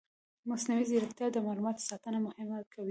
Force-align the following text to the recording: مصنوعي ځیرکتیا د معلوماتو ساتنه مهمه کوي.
مصنوعي 0.49 0.83
ځیرکتیا 0.89 1.27
د 1.31 1.37
معلوماتو 1.45 1.87
ساتنه 1.89 2.17
مهمه 2.27 2.57
کوي. 2.71 2.79